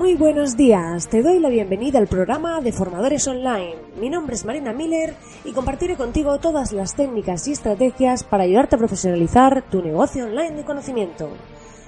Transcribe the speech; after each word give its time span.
Muy 0.00 0.14
buenos 0.14 0.56
días, 0.56 1.08
te 1.08 1.22
doy 1.22 1.40
la 1.40 1.50
bienvenida 1.50 1.98
al 1.98 2.06
programa 2.06 2.62
de 2.62 2.72
Formadores 2.72 3.28
Online. 3.28 3.74
Mi 4.00 4.08
nombre 4.08 4.34
es 4.34 4.46
Marina 4.46 4.72
Miller 4.72 5.14
y 5.44 5.52
compartiré 5.52 5.96
contigo 5.96 6.38
todas 6.38 6.72
las 6.72 6.96
técnicas 6.96 7.46
y 7.46 7.52
estrategias 7.52 8.24
para 8.24 8.44
ayudarte 8.44 8.76
a 8.76 8.78
profesionalizar 8.78 9.62
tu 9.70 9.82
negocio 9.82 10.24
online 10.24 10.52
de 10.52 10.64
conocimiento. 10.64 11.28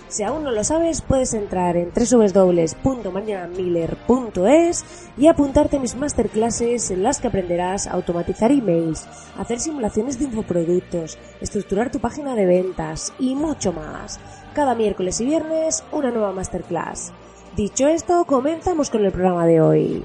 Si 0.09 0.25
aún 0.25 0.45
no 0.45 0.51
lo 0.51 0.63
sabes, 0.63 1.01
puedes 1.01 1.33
entrar 1.33 1.79
en 1.79 1.91
www.marinamiller.es 1.91 4.85
y 5.17 5.29
apuntarte 5.29 5.79
a 5.79 5.81
mis 5.81 5.97
masterclasses 5.97 6.91
en 6.91 7.03
las 7.03 7.19
que 7.19 7.29
aprenderás 7.29 7.87
a 7.87 7.93
automatizar 7.93 8.53
emails, 8.53 9.09
hacer 9.39 9.59
simulaciones 9.59 10.19
de 10.19 10.27
infoproductos, 10.27 11.17
estructurar 11.41 11.91
tu 11.91 11.99
página 11.99 12.35
de 12.35 12.45
ventas 12.45 13.15
y 13.19 13.35
mucho 13.35 13.73
más. 13.73 14.21
Cada 14.53 14.75
miércoles 14.75 15.19
y 15.23 15.25
viernes 15.25 15.83
una 15.93 16.11
nueva 16.11 16.33
masterclass. 16.33 17.15
Dicho 17.57 17.87
esto, 17.87 18.25
comenzamos 18.25 18.89
con 18.89 19.05
el 19.05 19.13
programa 19.13 19.47
de 19.47 19.61
hoy. 19.61 20.03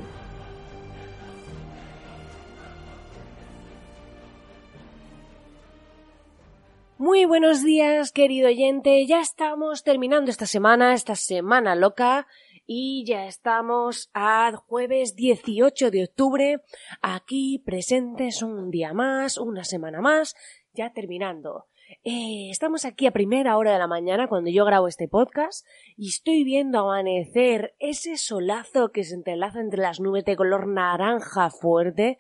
Muy 6.98 7.24
buenos 7.24 7.64
días, 7.64 8.12
querido 8.12 8.50
oyente. 8.50 9.06
Ya 9.06 9.22
estamos 9.22 9.84
terminando 9.84 10.30
esta 10.30 10.46
semana, 10.46 10.94
esta 10.94 11.16
semana 11.16 11.76
loca, 11.76 12.28
y 12.66 13.06
ya 13.06 13.28
estamos 13.28 14.10
a 14.14 14.52
jueves 14.68 15.16
18 15.16 15.90
de 15.90 16.04
octubre, 16.04 16.62
aquí 17.02 17.64
presentes 17.66 18.42
un 18.42 18.72
día 18.72 18.92
más, 18.94 19.38
una 19.38 19.64
semana 19.64 20.02
más, 20.02 20.36
ya 20.74 20.92
terminando. 20.92 21.68
Eh, 22.04 22.50
estamos 22.52 22.84
aquí 22.84 23.08
a 23.08 23.12
primera 23.12 23.58
hora 23.58 23.72
de 23.72 23.80
la 23.80 23.88
mañana 23.88 24.28
cuando 24.28 24.50
yo 24.50 24.66
grabo 24.66 24.90
este 24.90 25.08
podcast 25.08 25.66
y 25.96 26.10
estoy 26.10 26.44
viendo 26.44 26.80
amanecer 26.80 27.76
ese 27.80 28.18
solazo 28.18 28.92
que 28.92 29.06
se 29.06 29.16
entrelaza 29.16 29.62
entre 29.62 29.82
las 29.82 30.02
nubes 30.02 30.26
de 30.26 30.36
color 30.36 30.68
naranja 30.68 31.50
fuerte 31.50 32.18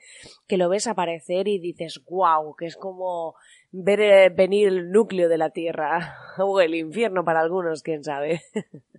que 0.48 0.56
lo 0.56 0.70
ves 0.70 0.88
aparecer 0.88 1.50
y 1.50 1.60
dices 1.60 2.02
wow, 2.10 2.56
que 2.56 2.66
es 2.66 2.78
como 2.78 3.36
ver 3.72 4.00
eh, 4.00 4.30
venir 4.30 4.70
el 4.70 4.90
núcleo 4.90 5.28
de 5.28 5.38
la 5.38 5.50
Tierra 5.50 6.16
o 6.38 6.62
el 6.62 6.74
infierno 6.74 7.26
para 7.26 7.42
algunos, 7.42 7.84
quién 7.84 8.06
sabe. 8.06 8.42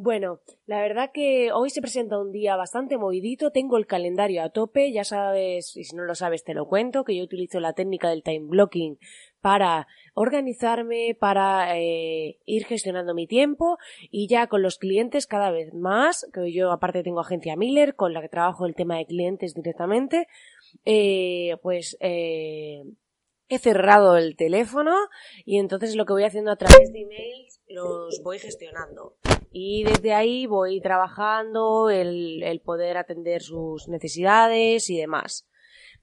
Bueno, 0.00 0.38
la 0.66 0.80
verdad 0.80 1.10
que 1.12 1.50
hoy 1.52 1.70
se 1.70 1.80
presenta 1.80 2.20
un 2.20 2.30
día 2.30 2.54
bastante 2.54 2.96
movidito, 2.96 3.50
tengo 3.50 3.76
el 3.76 3.88
calendario 3.88 4.44
a 4.44 4.50
tope, 4.50 4.92
ya 4.92 5.02
sabes, 5.02 5.76
y 5.76 5.82
si 5.82 5.96
no 5.96 6.04
lo 6.04 6.14
sabes 6.14 6.44
te 6.44 6.54
lo 6.54 6.68
cuento, 6.68 7.02
que 7.02 7.16
yo 7.16 7.24
utilizo 7.24 7.58
la 7.58 7.72
técnica 7.72 8.08
del 8.08 8.22
time 8.22 8.46
blocking 8.46 8.96
para 9.40 9.86
organizarme, 10.14 11.16
para 11.18 11.78
eh, 11.78 12.38
ir 12.44 12.64
gestionando 12.64 13.14
mi 13.14 13.26
tiempo 13.26 13.78
y 14.10 14.26
ya 14.28 14.48
con 14.48 14.62
los 14.62 14.78
clientes 14.78 15.26
cada 15.26 15.50
vez 15.50 15.72
más, 15.74 16.26
que 16.32 16.52
yo 16.52 16.72
aparte 16.72 17.02
tengo 17.02 17.20
agencia 17.20 17.56
Miller 17.56 17.94
con 17.94 18.12
la 18.12 18.20
que 18.20 18.28
trabajo 18.28 18.66
el 18.66 18.74
tema 18.74 18.96
de 18.96 19.06
clientes 19.06 19.54
directamente, 19.54 20.26
eh, 20.84 21.56
pues 21.62 21.96
eh, 22.00 22.82
he 23.48 23.58
cerrado 23.58 24.16
el 24.16 24.36
teléfono 24.36 24.94
y 25.44 25.58
entonces 25.58 25.94
lo 25.94 26.04
que 26.04 26.12
voy 26.12 26.24
haciendo 26.24 26.50
a 26.50 26.56
través 26.56 26.92
de 26.92 27.00
emails 27.00 27.60
los 27.68 28.20
voy 28.22 28.38
gestionando 28.38 29.16
y 29.52 29.84
desde 29.84 30.14
ahí 30.14 30.46
voy 30.46 30.80
trabajando 30.80 31.90
el, 31.90 32.42
el 32.42 32.60
poder 32.60 32.96
atender 32.96 33.42
sus 33.42 33.88
necesidades 33.88 34.90
y 34.90 34.96
demás. 34.96 35.46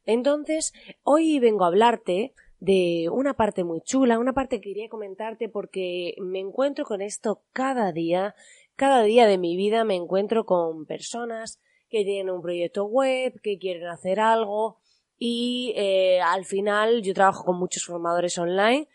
Entonces, 0.05 0.71
hoy 1.03 1.39
vengo 1.39 1.63
a 1.63 1.67
hablarte 1.67 2.33
de 2.65 3.09
una 3.11 3.35
parte 3.35 3.63
muy 3.63 3.81
chula, 3.81 4.17
una 4.17 4.33
parte 4.33 4.59
que 4.59 4.69
quería 4.69 4.89
comentarte 4.89 5.49
porque 5.49 6.15
me 6.19 6.39
encuentro 6.39 6.83
con 6.83 7.01
esto 7.01 7.43
cada 7.53 7.91
día, 7.91 8.33
cada 8.75 9.03
día 9.03 9.27
de 9.27 9.37
mi 9.37 9.55
vida 9.55 9.83
me 9.83 9.95
encuentro 9.95 10.45
con 10.45 10.85
personas 10.85 11.59
que 11.89 12.03
tienen 12.03 12.33
un 12.33 12.41
proyecto 12.41 12.85
web, 12.85 13.39
que 13.41 13.59
quieren 13.59 13.87
hacer 13.87 14.19
algo 14.19 14.79
y 15.17 15.73
eh, 15.75 16.19
al 16.21 16.45
final 16.45 17.03
yo 17.03 17.13
trabajo 17.13 17.45
con 17.45 17.57
muchos 17.57 17.85
formadores 17.85 18.37
online 18.37 18.87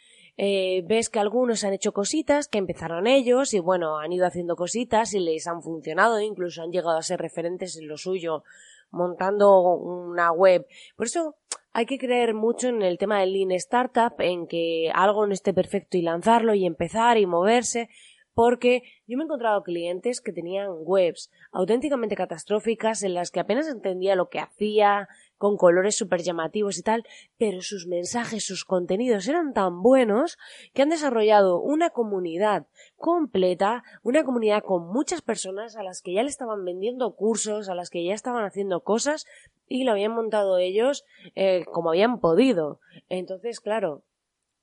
eh, 0.42 0.82
ves 0.86 1.10
que 1.10 1.18
algunos 1.18 1.64
han 1.64 1.74
hecho 1.74 1.92
cositas 1.92 2.48
que 2.48 2.56
empezaron 2.56 3.06
ellos 3.06 3.52
y 3.52 3.60
bueno, 3.60 3.98
han 3.98 4.10
ido 4.10 4.26
haciendo 4.26 4.56
cositas 4.56 5.12
y 5.12 5.20
les 5.20 5.46
han 5.46 5.62
funcionado, 5.62 6.18
incluso 6.18 6.62
han 6.62 6.72
llegado 6.72 6.96
a 6.96 7.02
ser 7.02 7.20
referentes 7.20 7.76
en 7.76 7.86
lo 7.86 7.98
suyo 7.98 8.42
montando 8.90 9.60
una 9.60 10.32
web. 10.32 10.66
Por 10.96 11.06
eso 11.06 11.36
hay 11.72 11.86
que 11.86 11.98
creer 11.98 12.34
mucho 12.34 12.68
en 12.68 12.82
el 12.82 12.98
tema 12.98 13.20
del 13.20 13.32
Lean 13.32 13.52
Startup, 13.52 14.12
en 14.18 14.46
que 14.46 14.90
algo 14.94 15.26
no 15.26 15.32
esté 15.32 15.54
perfecto 15.54 15.96
y 15.96 16.02
lanzarlo 16.02 16.54
y 16.54 16.66
empezar 16.66 17.16
y 17.18 17.26
moverse, 17.26 17.88
porque 18.34 18.82
yo 19.06 19.16
me 19.16 19.24
he 19.24 19.26
encontrado 19.26 19.62
clientes 19.62 20.20
que 20.20 20.32
tenían 20.32 20.68
webs 20.70 21.30
auténticamente 21.52 22.16
catastróficas 22.16 23.02
en 23.02 23.14
las 23.14 23.30
que 23.30 23.40
apenas 23.40 23.68
entendía 23.68 24.14
lo 24.16 24.28
que 24.28 24.38
hacía, 24.38 25.08
con 25.36 25.56
colores 25.56 25.96
súper 25.96 26.22
llamativos 26.22 26.78
y 26.78 26.82
tal, 26.82 27.04
pero 27.38 27.62
sus 27.62 27.86
mensajes, 27.86 28.44
sus 28.44 28.66
contenidos 28.66 29.26
eran 29.26 29.54
tan 29.54 29.82
buenos 29.82 30.36
que 30.74 30.82
han 30.82 30.90
desarrollado 30.90 31.60
una 31.60 31.90
comunidad 31.90 32.66
completa, 32.96 33.82
una 34.02 34.22
comunidad 34.22 34.62
con 34.62 34.92
muchas 34.92 35.22
personas 35.22 35.76
a 35.76 35.82
las 35.82 36.02
que 36.02 36.12
ya 36.12 36.22
le 36.22 36.28
estaban 36.28 36.62
vendiendo 36.64 37.16
cursos, 37.16 37.70
a 37.70 37.74
las 37.74 37.88
que 37.88 38.04
ya 38.04 38.12
estaban 38.12 38.44
haciendo 38.44 38.82
cosas 38.82 39.26
y 39.70 39.84
lo 39.84 39.92
habían 39.92 40.12
montado 40.12 40.58
ellos 40.58 41.06
eh, 41.36 41.64
como 41.72 41.90
habían 41.90 42.20
podido. 42.20 42.80
Entonces, 43.08 43.60
claro, 43.60 44.02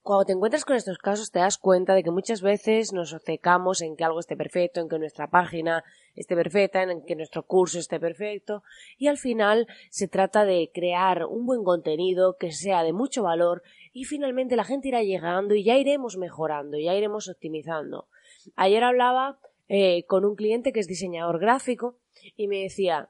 cuando 0.02 0.26
te 0.26 0.34
encuentras 0.34 0.66
con 0.66 0.76
estos 0.76 0.98
casos 0.98 1.32
te 1.32 1.40
das 1.40 1.58
cuenta 1.58 1.96
de 1.96 2.04
que 2.04 2.12
muchas 2.12 2.42
veces 2.42 2.92
nos 2.92 3.14
obcecamos 3.14 3.82
en 3.82 3.96
que 3.96 4.04
algo 4.04 4.20
esté 4.20 4.36
perfecto, 4.36 4.82
en 4.82 4.90
que 4.90 5.00
nuestra 5.00 5.30
página 5.30 5.84
esté 6.14 6.36
perfecta, 6.36 6.84
en 6.84 7.06
que 7.06 7.16
nuestro 7.16 7.44
curso 7.44 7.80
esté 7.80 8.00
perfecto 8.02 8.64
y 8.98 9.08
al 9.08 9.18
final 9.18 9.66
se 9.90 10.10
trata 10.10 10.44
de 10.44 10.72
crear 10.74 11.26
un 11.26 11.46
buen 11.46 11.64
contenido 11.64 12.36
que 12.38 12.52
sea 12.52 12.84
de 12.84 12.92
mucho 12.92 13.24
valor 13.24 13.64
y 13.94 14.04
finalmente 14.04 14.58
la 14.58 14.66
gente 14.66 14.90
irá 14.90 15.04
llegando 15.04 15.56
y 15.56 15.64
ya 15.64 15.78
iremos 15.78 16.18
mejorando, 16.18 16.78
ya 16.78 16.94
iremos 16.96 17.30
optimizando. 17.30 18.08
Ayer 18.56 18.84
hablaba 18.84 19.40
eh, 19.70 20.04
con 20.06 20.26
un 20.26 20.36
cliente 20.36 20.74
que 20.74 20.82
es 20.82 20.88
diseñador 20.88 21.40
gráfico 21.40 21.98
y 22.36 22.48
me 22.48 22.62
decía 22.62 23.10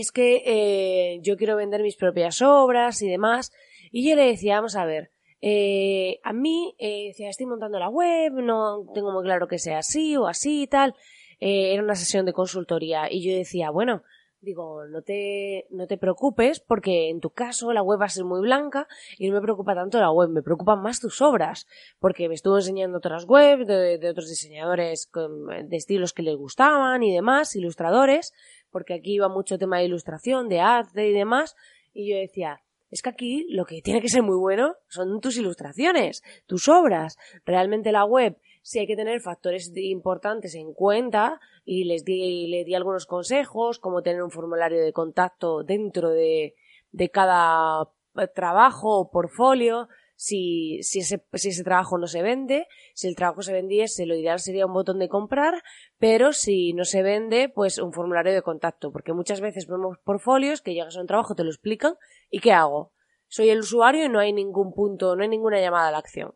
es 0.00 0.10
que 0.12 0.42
eh, 0.44 1.20
yo 1.22 1.36
quiero 1.36 1.56
vender 1.56 1.82
mis 1.82 1.96
propias 1.96 2.42
obras 2.42 3.00
y 3.02 3.08
demás 3.08 3.52
y 3.90 4.08
yo 4.08 4.16
le 4.16 4.26
decía 4.26 4.56
vamos 4.56 4.76
a 4.76 4.84
ver 4.84 5.14
eh, 5.46 6.20
a 6.22 6.32
mí, 6.32 6.74
eh, 6.78 7.08
decía, 7.08 7.28
estoy 7.28 7.44
montando 7.44 7.78
la 7.78 7.90
web, 7.90 8.32
no 8.32 8.86
tengo 8.94 9.12
muy 9.12 9.22
claro 9.24 9.46
que 9.46 9.58
sea 9.58 9.80
así 9.80 10.16
o 10.16 10.26
así 10.26 10.62
y 10.62 10.66
tal. 10.66 10.94
Eh, 11.38 11.74
era 11.74 11.82
una 11.82 11.96
sesión 11.96 12.24
de 12.24 12.32
consultoría 12.32 13.12
y 13.12 13.22
yo 13.22 13.36
decía, 13.36 13.68
bueno, 13.68 14.02
digo, 14.44 14.86
no 14.86 15.02
te, 15.02 15.66
no 15.70 15.86
te 15.86 15.96
preocupes 15.98 16.60
porque 16.60 17.08
en 17.10 17.20
tu 17.20 17.30
caso 17.30 17.72
la 17.72 17.82
web 17.82 18.00
va 18.00 18.06
a 18.06 18.10
ser 18.10 18.24
muy 18.24 18.40
blanca 18.40 18.86
y 19.18 19.28
no 19.28 19.34
me 19.34 19.40
preocupa 19.40 19.74
tanto 19.74 19.98
la 19.98 20.10
web, 20.10 20.28
me 20.30 20.42
preocupan 20.42 20.82
más 20.82 21.00
tus 21.00 21.20
obras 21.22 21.66
porque 21.98 22.28
me 22.28 22.34
estuvo 22.34 22.56
enseñando 22.56 22.98
otras 22.98 23.24
webs 23.24 23.66
de, 23.66 23.98
de 23.98 24.08
otros 24.08 24.28
diseñadores 24.28 25.10
de 25.14 25.76
estilos 25.76 26.12
que 26.12 26.22
les 26.22 26.36
gustaban 26.36 27.02
y 27.02 27.12
demás, 27.12 27.56
ilustradores, 27.56 28.32
porque 28.70 28.94
aquí 28.94 29.14
iba 29.14 29.28
mucho 29.28 29.58
tema 29.58 29.78
de 29.78 29.84
ilustración, 29.84 30.48
de 30.48 30.60
arte 30.60 31.08
y 31.08 31.12
demás, 31.12 31.56
y 31.92 32.10
yo 32.10 32.16
decía, 32.16 32.60
es 32.94 33.02
que 33.02 33.10
aquí 33.10 33.46
lo 33.48 33.64
que 33.64 33.82
tiene 33.82 34.00
que 34.00 34.08
ser 34.08 34.22
muy 34.22 34.36
bueno 34.36 34.76
son 34.88 35.20
tus 35.20 35.36
ilustraciones, 35.36 36.22
tus 36.46 36.68
obras. 36.68 37.16
Realmente 37.44 37.90
la 37.90 38.04
web 38.04 38.38
sí 38.64 38.78
hay 38.78 38.86
que 38.86 38.96
tener 38.96 39.20
factores 39.20 39.70
importantes 39.76 40.54
en 40.54 40.72
cuenta 40.72 41.38
y 41.66 41.84
les 41.84 42.02
di, 42.02 42.46
le 42.48 42.64
di 42.64 42.74
algunos 42.74 43.04
consejos, 43.04 43.78
como 43.78 44.02
tener 44.02 44.22
un 44.22 44.30
formulario 44.30 44.82
de 44.82 44.94
contacto 44.94 45.62
dentro 45.62 46.08
de, 46.08 46.54
de 46.90 47.10
cada 47.10 47.90
trabajo 48.34 48.98
o 48.98 49.10
portfolio, 49.10 49.88
si, 50.16 50.82
si, 50.82 51.00
ese, 51.00 51.22
si 51.34 51.50
ese 51.50 51.62
trabajo 51.62 51.98
no 51.98 52.06
se 52.06 52.22
vende, 52.22 52.66
si 52.94 53.06
el 53.06 53.16
trabajo 53.16 53.42
se 53.42 53.52
vendiese, 53.52 54.06
lo 54.06 54.16
ideal 54.16 54.40
sería 54.40 54.64
un 54.64 54.72
botón 54.72 54.98
de 54.98 55.10
comprar, 55.10 55.62
pero 55.98 56.32
si 56.32 56.72
no 56.72 56.86
se 56.86 57.02
vende, 57.02 57.50
pues 57.50 57.76
un 57.76 57.92
formulario 57.92 58.32
de 58.32 58.40
contacto, 58.40 58.92
porque 58.92 59.12
muchas 59.12 59.42
veces 59.42 59.66
vemos 59.66 59.98
portfolios 59.98 60.62
que 60.62 60.72
llegas 60.72 60.96
a 60.96 61.02
un 61.02 61.06
trabajo, 61.06 61.34
te 61.34 61.44
lo 61.44 61.50
explican, 61.50 61.96
¿y 62.30 62.40
qué 62.40 62.52
hago? 62.52 62.92
Soy 63.28 63.50
el 63.50 63.58
usuario 63.58 64.06
y 64.06 64.08
no 64.08 64.20
hay 64.20 64.32
ningún 64.32 64.72
punto, 64.72 65.16
no 65.16 65.22
hay 65.22 65.28
ninguna 65.28 65.60
llamada 65.60 65.88
a 65.88 65.92
la 65.92 65.98
acción. 65.98 66.34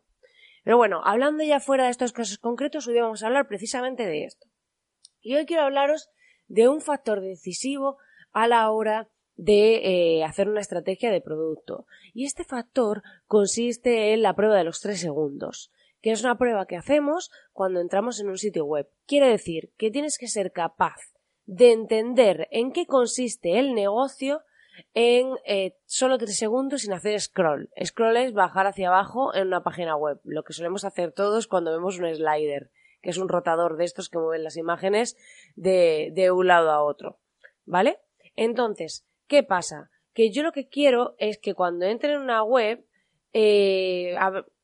Pero 0.63 0.77
bueno, 0.77 1.01
hablando 1.03 1.43
ya 1.43 1.59
fuera 1.59 1.85
de 1.85 1.91
estos 1.91 2.13
casos 2.13 2.37
concretos, 2.37 2.87
hoy 2.87 2.99
vamos 2.99 3.23
a 3.23 3.27
hablar 3.27 3.47
precisamente 3.47 4.05
de 4.05 4.25
esto. 4.25 4.47
Y 5.21 5.35
hoy 5.35 5.45
quiero 5.45 5.63
hablaros 5.63 6.09
de 6.47 6.67
un 6.67 6.81
factor 6.81 7.21
decisivo 7.21 7.97
a 8.31 8.47
la 8.47 8.69
hora 8.71 9.09
de 9.35 10.17
eh, 10.17 10.23
hacer 10.25 10.49
una 10.49 10.59
estrategia 10.59 11.11
de 11.11 11.21
producto. 11.21 11.85
Y 12.13 12.25
este 12.25 12.43
factor 12.43 13.03
consiste 13.25 14.13
en 14.13 14.21
la 14.21 14.35
prueba 14.35 14.57
de 14.57 14.65
los 14.65 14.81
tres 14.81 14.99
segundos, 14.99 15.71
que 16.01 16.11
es 16.11 16.23
una 16.23 16.37
prueba 16.37 16.65
que 16.65 16.75
hacemos 16.75 17.31
cuando 17.53 17.79
entramos 17.79 18.19
en 18.19 18.27
un 18.27 18.37
sitio 18.37 18.65
web. 18.65 18.89
Quiere 19.05 19.29
decir 19.29 19.71
que 19.77 19.91
tienes 19.91 20.17
que 20.17 20.27
ser 20.27 20.51
capaz 20.51 20.99
de 21.45 21.71
entender 21.71 22.47
en 22.51 22.71
qué 22.71 22.85
consiste 22.85 23.59
el 23.59 23.73
negocio 23.73 24.41
en 24.93 25.35
eh, 25.45 25.77
solo 25.85 26.17
tres 26.17 26.37
segundos 26.37 26.81
sin 26.81 26.93
hacer 26.93 27.19
scroll. 27.19 27.69
Scroll 27.83 28.17
es 28.17 28.33
bajar 28.33 28.67
hacia 28.67 28.89
abajo 28.89 29.33
en 29.33 29.47
una 29.47 29.63
página 29.63 29.95
web, 29.95 30.19
lo 30.23 30.43
que 30.43 30.53
solemos 30.53 30.85
hacer 30.85 31.11
todos 31.11 31.47
cuando 31.47 31.71
vemos 31.71 31.99
un 31.99 32.13
slider 32.13 32.71
que 33.01 33.09
es 33.09 33.17
un 33.17 33.29
rotador 33.29 33.77
de 33.77 33.85
estos 33.85 34.09
que 34.09 34.17
mueven 34.17 34.43
las 34.43 34.57
imágenes 34.57 35.17
de, 35.55 36.11
de 36.13 36.31
un 36.31 36.47
lado 36.47 36.71
a 36.71 36.83
otro. 36.83 37.19
¿Vale? 37.65 37.99
Entonces, 38.35 39.05
¿qué 39.27 39.43
pasa? 39.43 39.89
Que 40.13 40.31
yo 40.31 40.43
lo 40.43 40.51
que 40.51 40.67
quiero 40.67 41.15
es 41.17 41.37
que 41.37 41.53
cuando 41.53 41.85
entre 41.85 42.13
en 42.13 42.21
una 42.21 42.43
web, 42.43 42.85
eh, 43.33 44.15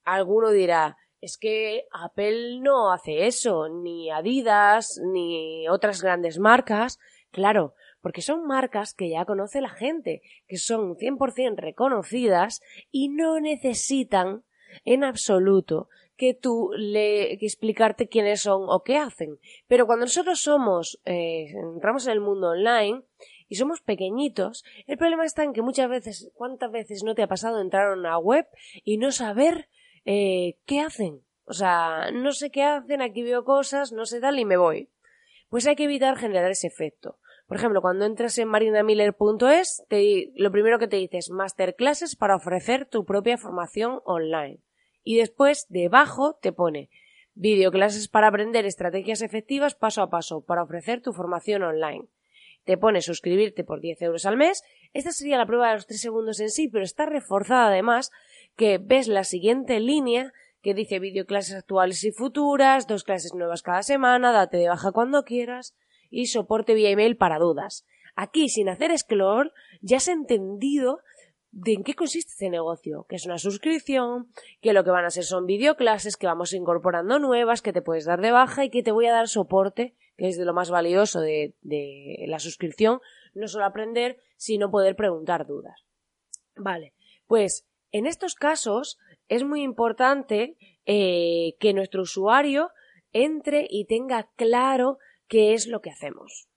alguno 0.04 0.52
dirá, 0.52 0.98
es 1.22 1.38
que 1.38 1.86
Apple 1.92 2.60
no 2.60 2.92
hace 2.92 3.26
eso, 3.28 3.70
ni 3.70 4.12
Adidas, 4.12 5.00
ni 5.04 5.68
otras 5.70 6.02
grandes 6.02 6.40
marcas. 6.40 7.00
Claro, 7.32 7.74
porque 8.06 8.22
son 8.22 8.46
marcas 8.46 8.94
que 8.94 9.10
ya 9.10 9.26
conoce 9.26 9.62
la 9.62 9.70
gente, 9.72 10.22
que 10.48 10.58
son 10.58 10.96
100% 10.96 11.56
reconocidas 11.56 12.62
y 12.92 13.10
no 13.10 13.40
necesitan 13.40 14.44
en 14.84 15.04
absoluto 15.04 15.90
que 16.16 16.36
tú 16.36 16.70
le 16.78 17.34
explicarte 17.34 18.08
quiénes 18.08 18.42
son 18.42 18.66
o 18.68 18.84
qué 18.84 18.98
hacen. 19.00 19.40
Pero 19.68 19.88
cuando 19.88 20.06
nosotros 20.06 20.40
somos, 20.40 21.02
eh, 21.06 21.48
entramos 21.74 22.06
en 22.06 22.14
el 22.14 22.20
mundo 22.20 22.50
online 22.50 23.02
y 23.50 23.56
somos 23.56 23.82
pequeñitos, 23.82 24.64
el 24.86 25.00
problema 25.00 25.26
está 25.26 25.44
en 25.44 25.54
que 25.54 25.64
muchas 25.64 25.90
veces, 25.90 26.30
¿cuántas 26.36 26.70
veces 26.70 27.04
no 27.04 27.16
te 27.16 27.24
ha 27.24 27.28
pasado 27.28 27.60
entrar 27.60 27.88
a 27.88 27.98
una 27.98 28.20
web 28.20 28.46
y 28.84 29.00
no 29.00 29.12
saber 29.12 29.68
eh, 30.06 30.60
¿qué 30.68 30.80
hacen? 30.82 31.24
O 31.46 31.54
sea, 31.54 32.12
no 32.14 32.34
sé 32.34 32.52
qué 32.52 32.62
hacen, 32.62 33.02
aquí 33.02 33.24
veo 33.24 33.44
cosas, 33.44 33.92
no 33.92 34.06
sé 34.06 34.22
tal 34.22 34.38
y 34.38 34.46
me 34.46 34.58
voy. 34.58 34.92
Pues 35.50 35.66
hay 35.66 35.76
que 35.76 35.86
evitar 35.86 36.18
generar 36.18 36.52
ese 36.52 36.68
efecto. 36.68 37.18
Por 37.48 37.58
ejemplo, 37.58 37.82
cuando 37.82 38.06
entras 38.06 38.38
en 38.40 38.48
marinamiller.es, 38.48 39.84
lo 40.36 40.52
primero 40.52 40.80
que 40.80 40.88
te 40.88 40.98
dice 40.98 41.18
es 41.18 41.30
masterclasses 41.30 42.16
para 42.16 42.36
ofrecer 42.36 42.86
tu 42.86 43.06
propia 43.06 43.38
formación 43.38 44.02
online. 44.06 44.60
Y 45.04 45.18
después, 45.18 45.68
debajo, 45.70 46.34
te 46.42 46.52
pone 46.52 46.90
videoclases 47.36 48.08
para 48.08 48.28
aprender 48.28 48.66
estrategias 48.66 49.22
efectivas 49.22 49.76
paso 49.76 50.02
a 50.02 50.10
paso 50.10 50.42
para 50.42 50.64
ofrecer 50.64 51.02
tu 51.02 51.14
formación 51.14 51.62
online. 51.64 52.06
Te 52.64 52.78
pone 52.78 53.02
suscribirte 53.02 53.64
por 53.64 53.80
10 53.80 54.02
euros 54.02 54.26
al 54.26 54.38
mes. 54.38 54.64
Esta 54.94 55.12
sería 55.12 55.38
la 55.38 55.46
prueba 55.46 55.68
de 55.68 55.76
los 55.76 55.86
3 55.86 56.02
segundos 56.02 56.40
en 56.40 56.50
sí, 56.50 56.68
pero 56.68 56.84
está 56.84 57.06
reforzada 57.06 57.68
además 57.68 58.12
que 58.56 58.80
ves 58.80 59.08
la 59.08 59.24
siguiente 59.24 59.80
línea 59.80 60.34
que 60.64 60.74
dice 60.74 60.98
videoclases 60.98 61.54
actuales 61.54 62.04
y 62.04 62.12
futuras, 62.12 62.88
dos 62.88 63.04
clases 63.04 63.36
nuevas 63.36 63.62
cada 63.62 63.84
semana, 63.84 64.32
date 64.32 64.58
de 64.58 64.70
baja 64.70 64.92
cuando 64.92 65.24
quieras 65.24 65.76
y 66.10 66.28
soporte 66.28 66.74
vía 66.74 66.90
email 66.90 67.18
para 67.18 67.40
dudas. 67.40 67.86
Aquí, 68.16 68.50
sin 68.50 68.70
hacer 68.70 68.98
scroll, 68.98 69.52
ya 69.82 69.98
has 69.98 70.08
entendido 70.08 71.00
de 71.52 71.74
en 71.74 71.84
qué 71.84 71.94
consiste 71.94 72.32
este 72.32 72.50
negocio, 72.50 73.06
que 73.08 73.16
es 73.16 73.26
una 73.26 73.38
suscripción, 73.38 74.30
que 74.62 74.74
lo 74.74 74.84
que 74.84 74.92
van 74.92 75.06
a 75.06 75.10
ser 75.10 75.24
son 75.24 75.46
videoclases, 75.46 76.18
que 76.18 76.28
vamos 76.28 76.54
incorporando 76.54 77.18
nuevas, 77.18 77.62
que 77.62 77.72
te 77.72 77.82
puedes 77.82 78.06
dar 78.06 78.22
de 78.22 78.32
baja 78.32 78.66
y 78.66 78.70
que 78.70 78.84
te 78.84 78.92
voy 78.92 79.06
a 79.06 79.14
dar 79.14 79.30
soporte, 79.30 79.96
que 80.18 80.28
es 80.28 80.38
de 80.38 80.46
lo 80.46 80.54
más 80.54 80.70
valioso 80.70 81.22
de, 81.22 81.56
de 81.62 82.26
la 82.28 82.40
suscripción, 82.40 83.00
no 83.34 83.48
solo 83.48 83.66
aprender, 83.66 84.18
sino 84.36 84.70
poder 84.70 84.96
preguntar 84.96 85.46
dudas. 85.48 85.86
Vale, 86.58 86.94
pues 87.26 87.66
en 87.92 88.06
estos 88.06 88.36
casos 88.36 88.98
es 89.30 89.44
muy 89.44 89.62
importante 89.62 90.58
eh, 90.86 91.56
que 91.60 91.74
nuestro 91.74 92.02
usuario 92.02 92.72
entre 93.14 93.66
y 93.70 93.86
tenga 93.86 94.30
claro 94.36 94.98
qué 95.28 95.54
es 95.54 95.68
lo 95.68 95.82
que 95.82 95.90
hacemos. 95.90 96.48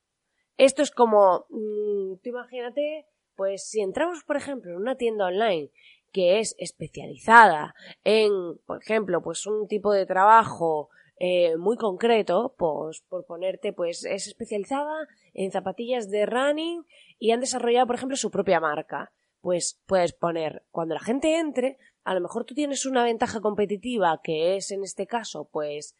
Esto 0.56 0.82
es 0.82 0.90
como, 0.90 1.46
mm, 1.50 2.16
tú 2.22 2.30
imagínate, 2.30 3.06
pues 3.36 3.68
si 3.68 3.80
entramos, 3.80 4.24
por 4.24 4.36
ejemplo, 4.36 4.72
en 4.72 4.78
una 4.78 4.96
tienda 4.96 5.26
online 5.26 5.70
que 6.12 6.38
es 6.40 6.54
especializada 6.58 7.74
en, 8.02 8.32
por 8.66 8.82
ejemplo, 8.82 9.22
pues 9.22 9.46
un 9.46 9.68
tipo 9.68 9.92
de 9.92 10.06
trabajo 10.06 10.88
eh, 11.20 11.56
muy 11.56 11.76
concreto, 11.76 12.54
pues 12.56 13.02
por 13.08 13.26
ponerte, 13.26 13.72
pues 13.72 14.04
es 14.04 14.26
especializada 14.26 15.06
en 15.34 15.52
zapatillas 15.52 16.10
de 16.10 16.26
running 16.26 16.84
y 17.18 17.32
han 17.32 17.40
desarrollado, 17.40 17.86
por 17.86 17.96
ejemplo, 17.96 18.16
su 18.16 18.30
propia 18.30 18.58
marca 18.58 19.12
pues 19.40 19.80
puedes 19.86 20.12
poner, 20.12 20.64
cuando 20.70 20.94
la 20.94 21.00
gente 21.00 21.38
entre, 21.38 21.78
a 22.04 22.14
lo 22.14 22.20
mejor 22.20 22.44
tú 22.44 22.54
tienes 22.54 22.86
una 22.86 23.04
ventaja 23.04 23.40
competitiva 23.40 24.20
que 24.22 24.56
es 24.56 24.70
en 24.70 24.82
este 24.82 25.06
caso, 25.06 25.48
pues 25.50 25.96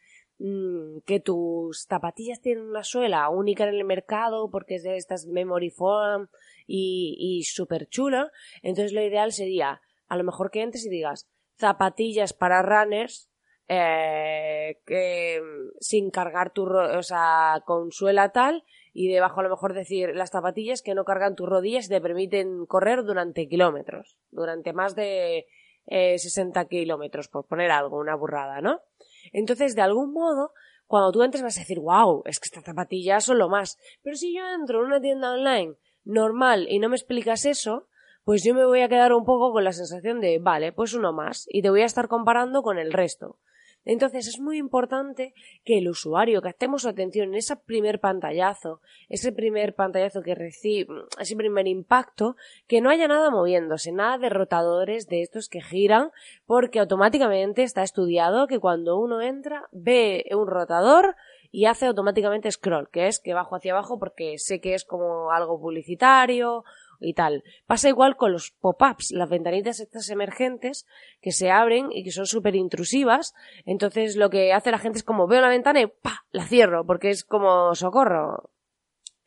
que 1.05 1.19
tus 1.19 1.83
zapatillas 1.83 2.39
tienen 2.39 2.63
una 2.63 2.83
suela 2.83 3.27
única 3.29 3.67
en 3.67 3.75
el 3.75 3.83
mercado 3.83 4.49
porque 4.49 4.75
es 4.75 4.83
de 4.83 4.95
estas 4.95 5.27
memory 5.27 5.69
foam 5.69 6.29
y, 6.65 7.17
y 7.19 7.43
súper 7.43 7.89
chula, 7.89 8.31
entonces 8.61 8.93
lo 8.93 9.01
ideal 9.01 9.33
sería 9.33 9.81
a 10.07 10.17
lo 10.17 10.23
mejor 10.23 10.49
que 10.49 10.61
entres 10.61 10.85
y 10.85 10.89
digas 10.89 11.29
zapatillas 11.57 12.31
para 12.31 12.61
runners 12.61 13.29
eh, 13.67 14.79
que 14.85 15.41
sin 15.79 16.09
cargar 16.09 16.51
tu 16.51 16.63
o 16.63 17.03
sea 17.03 17.61
con 17.65 17.91
suela 17.91 18.29
tal 18.29 18.63
y 18.93 19.09
debajo 19.09 19.41
a 19.41 19.43
lo 19.43 19.49
mejor 19.49 19.73
decir 19.73 20.15
las 20.15 20.31
zapatillas 20.31 20.81
que 20.81 20.95
no 20.95 21.05
cargan 21.05 21.35
tus 21.35 21.47
rodillas 21.47 21.85
y 21.85 21.89
te 21.89 22.01
permiten 22.01 22.65
correr 22.65 23.03
durante 23.03 23.47
kilómetros, 23.47 24.17
durante 24.31 24.73
más 24.73 24.95
de 24.95 25.45
eh, 25.85 26.17
60 26.17 26.65
kilómetros, 26.65 27.27
por 27.27 27.45
poner 27.45 27.71
algo, 27.71 27.97
una 27.97 28.15
burrada, 28.15 28.61
¿no? 28.61 28.81
Entonces, 29.31 29.75
de 29.75 29.81
algún 29.81 30.13
modo, 30.13 30.53
cuando 30.87 31.11
tú 31.11 31.23
entres 31.23 31.43
vas 31.43 31.57
a 31.57 31.61
decir, 31.61 31.79
wow, 31.79 32.23
es 32.25 32.39
que 32.39 32.47
estas 32.47 32.63
zapatillas 32.63 33.23
son 33.23 33.37
lo 33.37 33.49
más. 33.49 33.77
Pero 34.01 34.15
si 34.15 34.35
yo 34.35 34.41
entro 34.59 34.79
en 34.79 34.87
una 34.87 34.99
tienda 35.01 35.31
online 35.31 35.75
normal 36.03 36.67
y 36.69 36.79
no 36.79 36.89
me 36.89 36.95
explicas 36.95 37.45
eso, 37.45 37.87
pues 38.23 38.43
yo 38.43 38.53
me 38.53 38.65
voy 38.65 38.81
a 38.81 38.89
quedar 38.89 39.13
un 39.13 39.25
poco 39.25 39.51
con 39.51 39.63
la 39.63 39.71
sensación 39.71 40.19
de, 40.19 40.39
vale, 40.39 40.71
pues 40.71 40.93
uno 40.93 41.13
más, 41.13 41.45
y 41.49 41.61
te 41.61 41.69
voy 41.69 41.81
a 41.81 41.85
estar 41.85 42.07
comparando 42.07 42.61
con 42.61 42.77
el 42.77 42.91
resto. 42.91 43.37
Entonces 43.85 44.27
es 44.27 44.39
muy 44.39 44.57
importante 44.57 45.33
que 45.63 45.77
el 45.77 45.89
usuario 45.89 46.41
captemos 46.41 46.83
su 46.83 46.89
atención 46.89 47.29
en 47.29 47.35
ese 47.35 47.55
primer 47.55 47.99
pantallazo, 47.99 48.81
ese 49.07 49.31
primer 49.31 49.73
pantallazo 49.73 50.21
que 50.21 50.35
recibe, 50.35 50.93
ese 51.19 51.35
primer 51.35 51.67
impacto, 51.67 52.35
que 52.67 52.81
no 52.81 52.89
haya 52.89 53.07
nada 53.07 53.29
moviéndose, 53.29 53.91
nada 53.91 54.17
de 54.17 54.29
rotadores 54.29 55.07
de 55.07 55.21
estos 55.21 55.49
que 55.49 55.61
giran, 55.61 56.11
porque 56.45 56.79
automáticamente 56.79 57.63
está 57.63 57.83
estudiado 57.83 58.47
que 58.47 58.59
cuando 58.59 58.99
uno 58.99 59.21
entra 59.21 59.67
ve 59.71 60.25
un 60.31 60.47
rotador 60.47 61.15
y 61.51 61.65
hace 61.65 61.87
automáticamente 61.87 62.51
scroll, 62.51 62.89
que 62.89 63.07
es 63.07 63.19
que 63.19 63.33
bajo 63.33 63.55
hacia 63.55 63.71
abajo 63.71 63.97
porque 63.97 64.37
sé 64.37 64.61
que 64.61 64.75
es 64.75 64.85
como 64.85 65.31
algo 65.31 65.59
publicitario 65.59 66.63
y 66.99 67.13
tal. 67.13 67.43
Pasa 67.65 67.89
igual 67.89 68.17
con 68.17 68.31
los 68.31 68.51
pop-ups, 68.51 69.11
las 69.11 69.29
ventanitas 69.29 69.79
estas 69.79 70.09
emergentes 70.09 70.85
que 71.21 71.31
se 71.31 71.51
abren 71.51 71.89
y 71.91 72.03
que 72.03 72.11
son 72.11 72.25
súper 72.25 72.55
intrusivas. 72.55 73.33
Entonces 73.65 74.15
lo 74.15 74.29
que 74.29 74.53
hace 74.53 74.71
la 74.71 74.79
gente 74.79 74.99
es 74.99 75.03
como 75.03 75.27
veo 75.27 75.41
la 75.41 75.49
ventana 75.49 75.81
y 75.81 75.87
¡pa! 75.87 76.25
la 76.31 76.45
cierro 76.45 76.85
porque 76.85 77.09
es 77.09 77.23
como 77.23 77.73
socorro. 77.75 78.51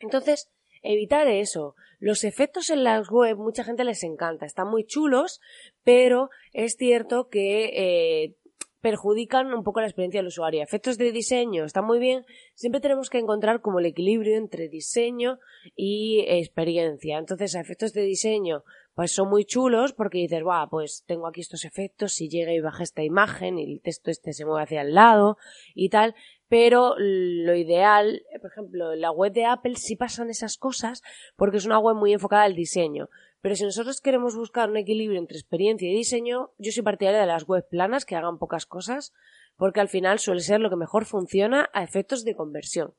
Entonces, 0.01 0.51
evitar 0.83 1.29
eso. 1.29 1.75
Los 2.01 2.25
efectos 2.25 2.71
en 2.71 2.83
las 2.83 3.09
web 3.11 3.37
mucha 3.37 3.63
gente 3.63 3.85
les 3.85 4.03
encanta, 4.03 4.45
están 4.45 4.69
muy 4.69 4.85
chulos, 4.85 5.41
pero 5.85 6.31
es 6.53 6.75
cierto 6.77 7.29
que 7.29 7.71
eh, 7.75 8.35
perjudican 8.83 9.55
un 9.55 9.63
poco 9.63 9.81
la 9.81 9.87
experiencia 9.87 10.19
del 10.19 10.27
usuario. 10.27 10.63
Efectos 10.63 10.99
de 10.99 11.13
diseño 11.13 11.65
están 11.65 11.87
muy 11.87 12.01
bien, 12.01 12.27
siempre 12.55 12.81
tenemos 12.81 13.09
que 13.09 13.19
encontrar 13.19 13.61
como 13.61 13.79
el 13.79 13.87
equilibrio 13.87 14.37
entre 14.37 14.69
diseño 14.69 15.39
y 15.77 16.25
experiencia. 16.27 17.17
Entonces, 17.17 17.55
efectos 17.55 17.93
de 17.93 18.03
diseño, 18.03 18.65
pues 18.95 19.13
son 19.13 19.31
muy 19.31 19.45
chulos 19.45 19.93
porque 19.93 20.19
dices, 20.19 20.43
va, 20.45 20.69
pues 20.69 21.05
tengo 21.07 21.29
aquí 21.29 21.41
estos 21.41 21.65
efectos, 21.65 22.13
si 22.13 22.29
llega 22.29 22.53
y 22.53 22.61
baja 22.61 22.83
esta 22.83 23.05
imagen 23.05 23.59
y 23.59 23.73
el 23.73 23.81
texto 23.81 24.11
este 24.11 24.33
se 24.33 24.45
mueve 24.45 24.65
hacia 24.65 24.83
el 24.83 24.95
lado 24.95 25.39
y 25.75 25.89
tal, 25.89 26.17
pero 26.49 26.97
lo 26.99 27.55
ideal, 27.55 28.23
por 28.41 28.51
ejemplo, 28.51 28.93
en 28.93 29.01
la 29.01 29.13
web 29.13 29.33
de 29.33 29.47
Apple 29.47 29.77
sí 29.77 29.95
pasan 29.95 30.29
esas 30.29 30.59
cosas 30.59 31.03
porque 31.37 31.57
es 31.57 31.67
una 31.67 31.79
web 31.79 31.95
muy 31.95 32.13
enfocada 32.13 32.43
al 32.43 32.57
diseño. 32.57 33.09
Pero 33.43 33.57
si 33.57 33.65
nosotros 33.65 34.01
queremos 34.01 34.37
buscar 34.37 34.71
un 34.71 34.77
equilibrio 34.77 35.19
entre 35.19 35.37
experiencia 35.37 35.91
y 35.91 35.95
diseño, 35.95 36.53
yo 36.59 36.71
soy 36.71 36.85
partidaria 36.85 37.21
de 37.21 37.27
las 37.27 37.45
web 37.45 37.67
planas 37.69 38.05
que 38.07 38.15
hagan 38.15 38.39
pocas 38.39 38.67
cosas, 38.67 39.13
porque 39.57 39.81
al 39.81 39.89
final 39.89 40.21
suele 40.21 40.41
ser 40.41 40.61
lo 40.61 40.71
que 40.71 40.77
mejor 40.77 41.05
funciona 41.05 41.69
a 41.73 41.83
efectos 41.83 42.25
de 42.25 42.37
conversión, 42.37 42.95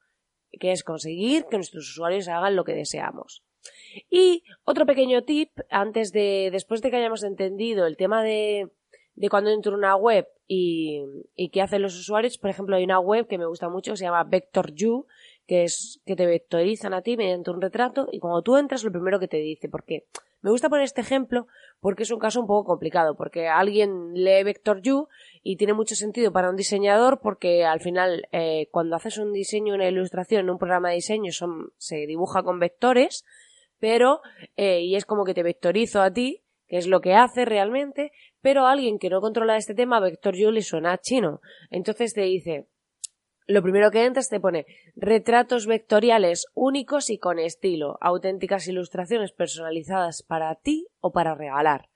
que 0.60 0.74
es 0.74 0.84
conseguir 0.84 1.46
que 1.50 1.56
nuestros 1.56 1.90
usuarios 1.90 2.28
hagan 2.28 2.58
lo 2.58 2.66
que 2.66 2.74
deseamos. 2.74 3.44
Y 4.10 4.44
otro 4.66 4.86
pequeño 4.86 5.24
tip, 5.24 5.52
antes 5.70 6.12
de, 6.12 6.50
después 6.52 6.82
de 6.82 6.92
que 6.92 6.98
hayamos 6.98 7.24
entendido 7.24 7.88
el 7.88 7.96
tema 7.96 8.22
de, 8.22 8.70
de 9.16 9.30
cuando 9.30 9.50
entro 9.50 9.76
una 9.76 9.96
web 9.96 10.28
y, 10.48 11.06
qué 11.52 11.62
hacen 11.62 11.82
los 11.82 11.98
usuarios, 11.98 12.38
por 12.38 12.50
ejemplo, 12.50 12.76
hay 12.76 12.84
una 12.84 13.00
web 13.00 13.28
que 13.28 13.38
me 13.38 13.46
gusta 13.46 13.70
mucho, 13.70 13.96
se 13.96 14.04
llama 14.04 14.26
VectorU, 14.26 15.08
que 15.48 15.64
es 15.64 16.02
que 16.06 16.16
te 16.16 16.26
vectorizan 16.26 16.94
a 16.94 17.02
ti 17.02 17.16
mediante 17.16 17.52
un 17.52 17.62
retrato 17.62 18.08
y 18.12 18.20
cuando 18.20 18.42
tú 18.42 18.58
entras 18.58 18.84
lo 18.84 18.92
primero 18.92 19.20
que 19.20 19.28
te 19.28 19.38
dice, 19.38 19.70
porque 19.70 20.06
me 20.44 20.52
gusta 20.52 20.70
poner 20.70 20.84
este 20.84 21.02
ejemplo 21.02 21.48
porque 21.80 22.04
es 22.04 22.12
un 22.12 22.20
caso 22.20 22.42
un 22.42 22.48
poco 22.48 22.66
complicado, 22.66 23.16
porque 23.16 23.48
alguien 23.48 24.14
lee 24.14 24.44
Vector 24.44 24.82
U 24.86 25.08
y 25.42 25.56
tiene 25.56 25.74
mucho 25.74 25.96
sentido 25.96 26.32
para 26.32 26.50
un 26.50 26.58
diseñador 26.58 27.20
porque 27.22 27.66
al 27.66 27.80
final 27.80 28.28
eh, 28.32 28.68
cuando 28.70 28.98
haces 28.98 29.18
un 29.18 29.32
diseño, 29.32 29.74
una 29.74 29.88
ilustración 29.88 30.50
un 30.50 30.58
programa 30.58 30.90
de 30.90 30.96
diseño 30.96 31.32
se 31.78 31.96
dibuja 32.06 32.44
con 32.44 32.60
vectores, 32.60 33.24
pero 33.80 34.22
eh, 34.58 34.82
y 34.82 34.96
es 34.96 35.06
como 35.06 35.24
que 35.24 35.34
te 35.34 35.44
vectorizo 35.44 36.02
a 36.02 36.12
ti, 36.12 36.44
que 36.68 36.78
es 36.78 36.88
lo 36.88 37.00
que 37.00 37.16
hace 37.16 37.46
realmente, 37.46 38.12
pero 38.42 38.68
a 38.68 38.72
alguien 38.74 39.00
que 39.00 39.10
no 39.10 39.22
controla 39.22 39.56
este 39.56 39.74
tema, 39.74 40.02
Vector 40.02 40.36
U 40.36 40.52
le 40.52 40.62
suena 40.62 40.98
chino. 40.98 41.40
Entonces 41.70 42.14
te 42.14 42.22
dice, 42.22 42.68
lo 43.48 43.62
primero 43.62 43.92
que 43.92 44.06
entras 44.06 44.30
te 44.30 44.40
pone 44.40 44.66
retratos 44.96 45.68
vectoriales 45.68 46.48
únicos 46.54 47.10
y 47.10 47.18
con 47.18 47.40
estilo, 47.40 47.98
auténticas 48.02 48.68
ilustraciones 48.68 49.32
personalizadas 49.32 50.24
para 50.24 50.56
ti 50.56 50.88
o 51.00 51.12
para 51.12 51.36
regalar. 51.36 51.90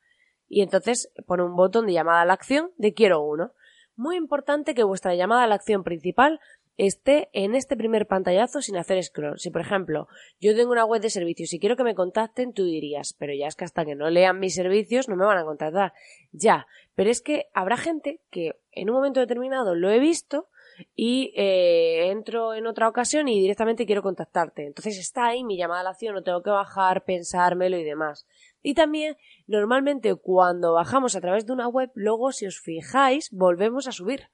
Y 0.49 0.61
entonces 0.61 1.11
pone 1.25 1.43
un 1.43 1.55
botón 1.55 1.85
de 1.85 1.93
llamada 1.93 2.21
a 2.21 2.25
la 2.25 2.33
acción 2.33 2.71
de 2.77 2.93
quiero 2.93 3.21
uno. 3.21 3.53
Muy 3.95 4.15
importante 4.15 4.75
que 4.75 4.83
vuestra 4.83 5.15
llamada 5.15 5.43
a 5.43 5.47
la 5.47 5.55
acción 5.55 5.83
principal 5.83 6.39
esté 6.77 7.29
en 7.33 7.55
este 7.55 7.75
primer 7.75 8.05
pantallazo 8.05 8.61
sin 8.61 8.77
hacer 8.77 9.01
scroll. 9.03 9.39
Si, 9.39 9.49
por 9.49 9.61
ejemplo, 9.61 10.07
yo 10.39 10.55
tengo 10.55 10.71
una 10.71 10.85
web 10.85 11.01
de 11.01 11.09
servicios 11.09 11.51
y 11.53 11.59
quiero 11.59 11.75
que 11.75 11.83
me 11.83 11.95
contacten, 11.95 12.53
tú 12.53 12.63
dirías, 12.65 13.13
pero 13.17 13.33
ya 13.33 13.47
es 13.47 13.55
que 13.55 13.65
hasta 13.65 13.83
que 13.83 13.95
no 13.95 14.09
lean 14.09 14.39
mis 14.39 14.53
servicios 14.53 15.09
no 15.09 15.15
me 15.15 15.25
van 15.25 15.39
a 15.39 15.43
contactar. 15.43 15.93
Ya, 16.31 16.67
pero 16.95 17.09
es 17.09 17.21
que 17.21 17.47
habrá 17.53 17.77
gente 17.77 18.21
que 18.29 18.53
en 18.71 18.89
un 18.89 18.95
momento 18.95 19.19
determinado 19.19 19.73
lo 19.73 19.89
he 19.89 19.99
visto 19.99 20.49
y 20.95 21.33
eh, 21.35 22.09
entro 22.09 22.53
en 22.53 22.67
otra 22.67 22.87
ocasión 22.87 23.27
y 23.27 23.39
directamente 23.39 23.85
quiero 23.85 24.03
contactarte. 24.03 24.65
Entonces 24.65 24.97
está 24.97 25.27
ahí 25.27 25.43
mi 25.43 25.57
llamada 25.57 25.81
a 25.81 25.83
la 25.83 25.89
acción, 25.91 26.15
no 26.15 26.23
tengo 26.23 26.43
que 26.43 26.49
bajar, 26.49 27.03
pensármelo 27.03 27.77
y 27.77 27.83
demás. 27.83 28.27
Y 28.61 28.73
también, 28.73 29.17
normalmente 29.45 30.15
cuando 30.15 30.73
bajamos 30.73 31.15
a 31.15 31.21
través 31.21 31.45
de 31.45 31.53
una 31.53 31.67
web, 31.67 31.91
luego 31.93 32.31
si 32.31 32.47
os 32.47 32.59
fijáis, 32.59 33.29
volvemos 33.31 33.87
a 33.87 33.91
subir. 33.91 34.29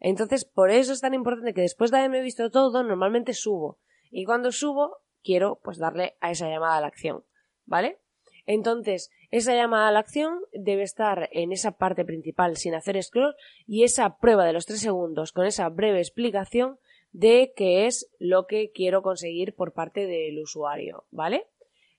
Entonces, 0.00 0.44
por 0.44 0.70
eso 0.70 0.92
es 0.92 1.00
tan 1.00 1.14
importante 1.14 1.54
que 1.54 1.62
después 1.62 1.90
de 1.90 1.98
haberme 1.98 2.22
visto 2.22 2.50
todo, 2.50 2.82
normalmente 2.82 3.34
subo. 3.34 3.78
Y 4.10 4.24
cuando 4.24 4.52
subo, 4.52 4.98
quiero 5.22 5.60
pues 5.62 5.78
darle 5.78 6.16
a 6.20 6.30
esa 6.30 6.48
llamada 6.48 6.76
a 6.76 6.80
la 6.80 6.86
acción. 6.86 7.24
¿Vale? 7.66 8.00
Entonces, 8.46 9.10
esa 9.30 9.54
llamada 9.54 9.88
a 9.88 9.92
la 9.92 9.98
acción 9.98 10.40
debe 10.52 10.82
estar 10.82 11.28
en 11.32 11.52
esa 11.52 11.72
parte 11.72 12.04
principal 12.04 12.56
sin 12.56 12.74
hacer 12.74 13.02
scroll 13.02 13.34
y 13.66 13.84
esa 13.84 14.16
prueba 14.18 14.46
de 14.46 14.54
los 14.54 14.64
tres 14.64 14.80
segundos 14.80 15.32
con 15.32 15.46
esa 15.46 15.68
breve 15.68 15.98
explicación 15.98 16.78
de 17.12 17.52
qué 17.56 17.86
es 17.86 18.10
lo 18.18 18.46
que 18.46 18.70
quiero 18.72 19.02
conseguir 19.02 19.54
por 19.54 19.72
parte 19.72 20.06
del 20.06 20.38
usuario, 20.38 21.04
¿vale? 21.10 21.46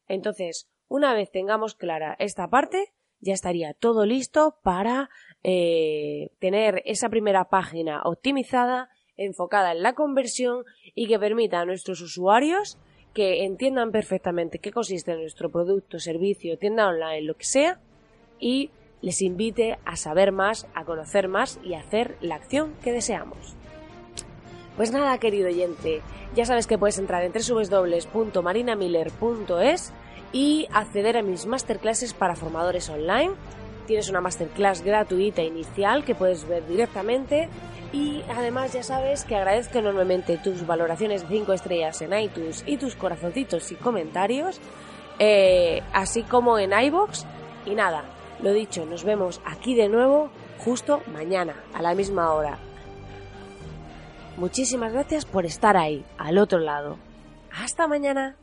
Entonces, 0.07 0.69
una 0.87 1.13
vez 1.13 1.31
tengamos 1.31 1.75
clara 1.75 2.15
esta 2.19 2.49
parte, 2.49 2.93
ya 3.19 3.33
estaría 3.33 3.73
todo 3.73 4.05
listo 4.05 4.57
para 4.63 5.09
eh, 5.43 6.31
tener 6.39 6.81
esa 6.85 7.09
primera 7.09 7.49
página 7.49 8.01
optimizada, 8.03 8.89
enfocada 9.17 9.71
en 9.71 9.83
la 9.83 9.93
conversión 9.93 10.63
y 10.95 11.07
que 11.07 11.19
permita 11.19 11.59
a 11.59 11.65
nuestros 11.65 12.01
usuarios 12.01 12.79
que 13.19 13.43
entiendan 13.43 13.91
perfectamente 13.91 14.59
qué 14.59 14.71
consiste 14.71 15.13
nuestro 15.13 15.49
producto, 15.49 15.99
servicio, 15.99 16.57
tienda 16.57 16.87
online, 16.87 17.23
lo 17.23 17.35
que 17.35 17.43
sea, 17.43 17.77
y 18.39 18.69
les 19.01 19.21
invite 19.21 19.77
a 19.83 19.97
saber 19.97 20.31
más, 20.31 20.67
a 20.73 20.85
conocer 20.85 21.27
más 21.27 21.59
y 21.61 21.73
a 21.73 21.79
hacer 21.79 22.15
la 22.21 22.35
acción 22.35 22.75
que 22.81 22.93
deseamos. 22.93 23.57
Pues 24.77 24.93
nada, 24.93 25.17
querido 25.17 25.49
oyente, 25.49 25.99
ya 26.33 26.45
sabes 26.45 26.65
que 26.65 26.77
puedes 26.77 26.97
entrar 26.97 27.25
en 27.25 27.33
www.marinamiller.es 27.33 29.91
y 30.31 30.67
acceder 30.71 31.17
a 31.17 31.21
mis 31.21 31.45
masterclasses 31.45 32.13
para 32.13 32.37
formadores 32.37 32.89
online. 32.89 33.31
Tienes 33.85 34.09
una 34.09 34.21
masterclass 34.21 34.81
gratuita 34.81 35.41
inicial 35.41 36.05
que 36.05 36.15
puedes 36.15 36.47
ver 36.47 36.65
directamente 36.69 37.49
y 37.91 38.23
además 38.35 38.73
ya 38.73 38.83
sabes 38.83 39.23
que 39.23 39.35
agradezco 39.35 39.79
enormemente 39.79 40.37
tus 40.37 40.65
valoraciones 40.65 41.21
de 41.21 41.37
5 41.37 41.53
estrellas 41.53 42.01
en 42.01 42.17
iTunes 42.17 42.63
y 42.65 42.77
tus 42.77 42.95
corazoncitos 42.95 43.71
y 43.71 43.75
comentarios, 43.75 44.59
eh, 45.17 45.81
así 45.93 46.23
como 46.23 46.59
en 46.59 46.71
iBox. 46.71 47.25
Y 47.65 47.75
nada, 47.75 48.03
lo 48.41 48.53
dicho, 48.53 48.85
nos 48.85 49.03
vemos 49.03 49.41
aquí 49.45 49.75
de 49.75 49.89
nuevo 49.89 50.29
justo 50.59 51.01
mañana 51.13 51.55
a 51.73 51.81
la 51.81 51.95
misma 51.95 52.31
hora. 52.33 52.59
Muchísimas 54.37 54.93
gracias 54.93 55.25
por 55.25 55.45
estar 55.45 55.75
ahí, 55.75 56.05
al 56.17 56.37
otro 56.37 56.59
lado. 56.59 56.97
Hasta 57.51 57.87
mañana. 57.87 58.37